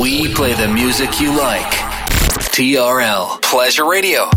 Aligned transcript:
We 0.00 0.32
play 0.32 0.52
the 0.54 0.68
music 0.68 1.20
you 1.20 1.36
like. 1.36 1.72
TRL 2.54 3.42
Pleasure 3.42 3.84
Radio. 3.84 4.30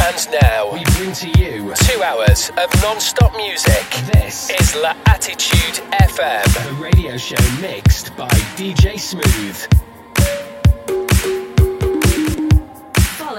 And 0.00 0.28
now 0.40 0.72
we 0.72 0.82
bring 0.96 1.12
to 1.12 1.28
you 1.38 1.74
two 1.74 2.02
hours 2.02 2.50
of 2.56 2.82
non-stop 2.82 3.36
music. 3.36 3.84
This 4.14 4.48
is 4.48 4.74
L'Attitude 4.76 5.84
FM, 5.92 6.44
the 6.68 6.82
radio 6.82 7.18
show 7.18 7.60
mixed 7.60 8.16
by 8.16 8.28
DJ 8.56 8.98
Smooth. 8.98 9.87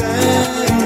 At 0.00 0.81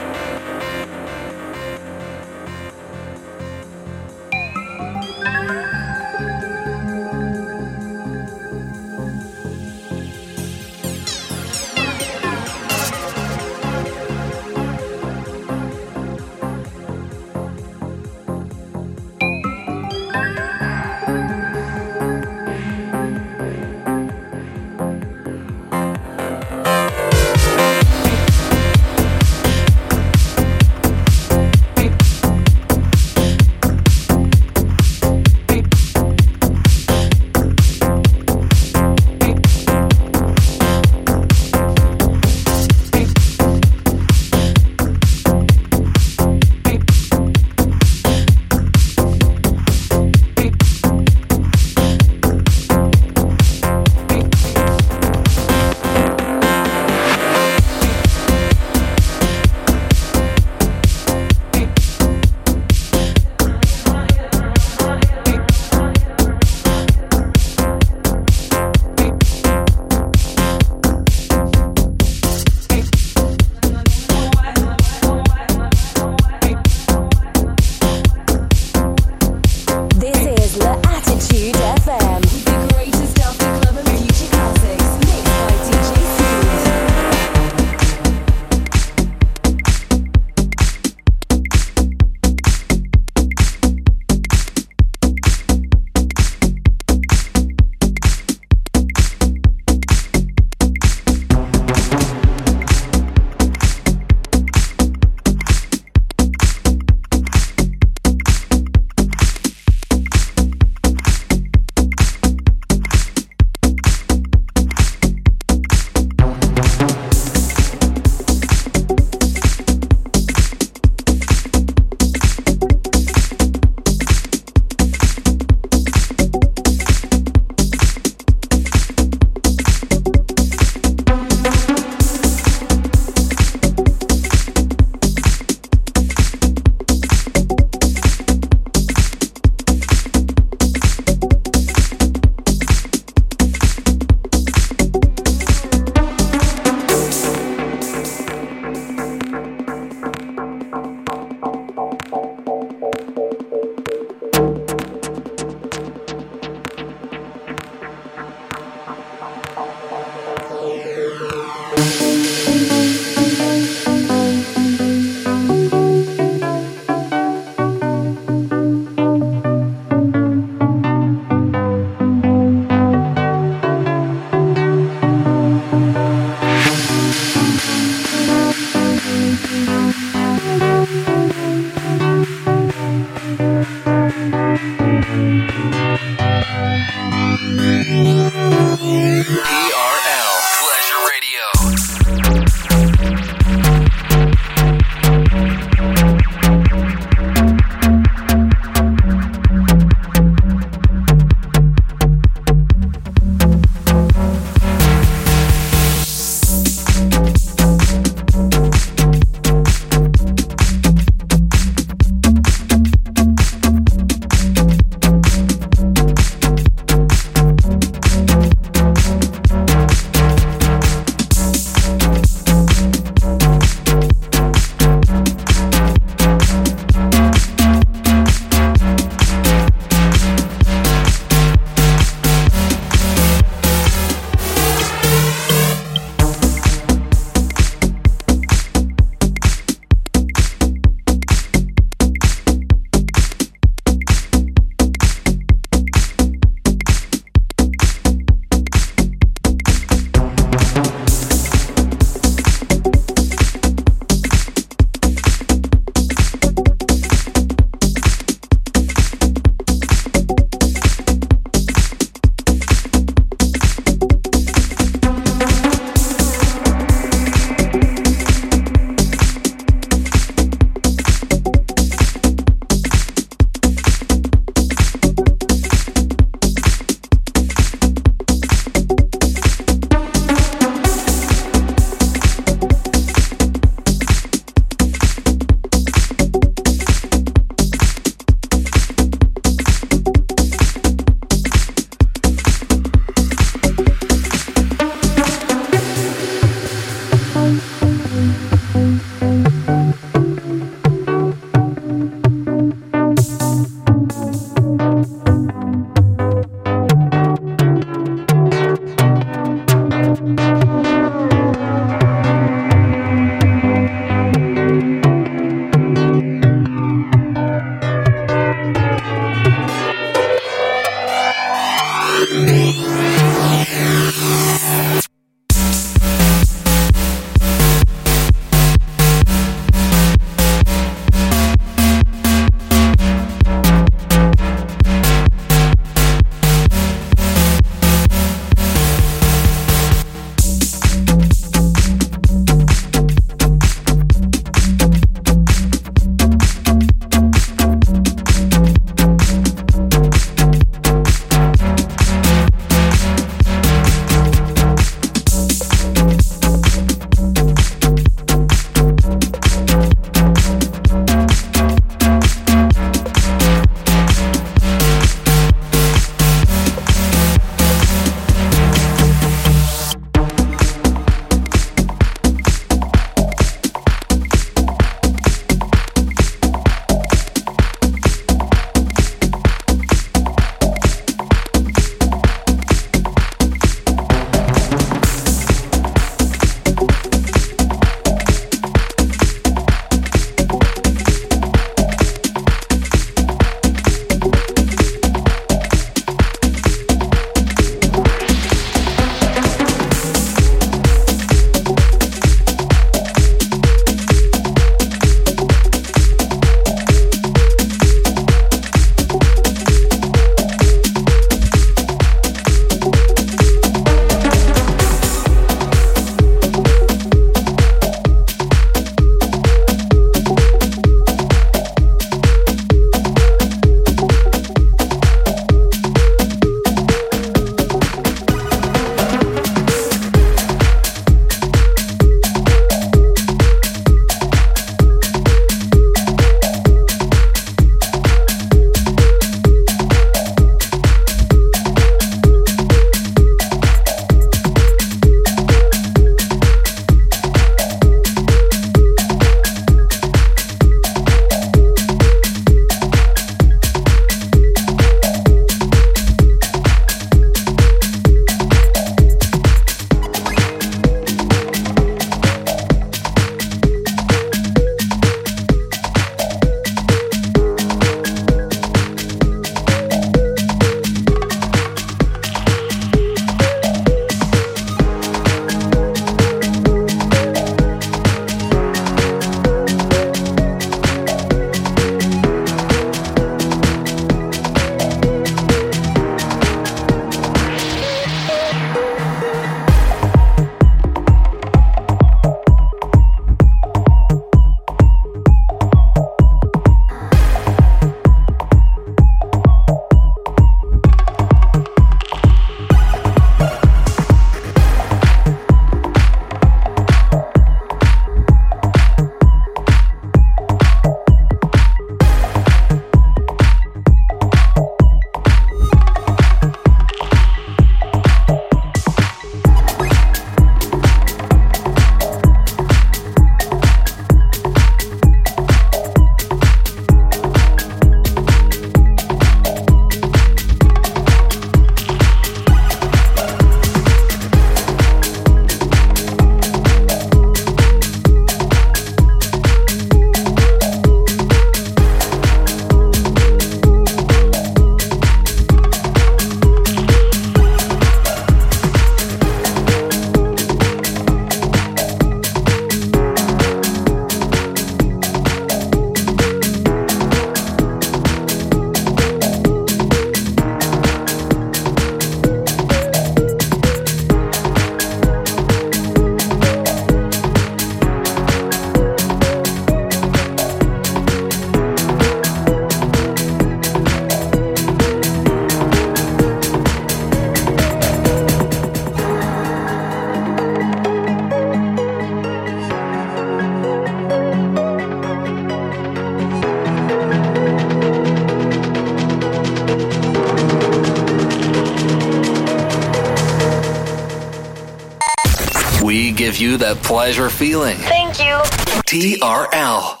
pleasure 596.91 597.29
feeling. 597.29 597.77
Thank 597.77 598.19
you. 598.19 598.35
TRL 598.83 600.00